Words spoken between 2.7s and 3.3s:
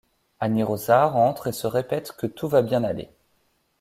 aller.